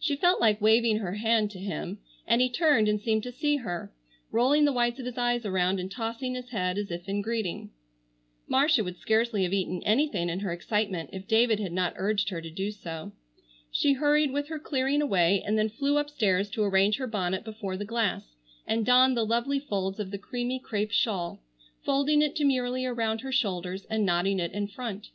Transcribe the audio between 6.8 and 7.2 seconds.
if